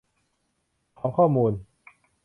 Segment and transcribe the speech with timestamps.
[0.99, 1.53] ของข้อมูล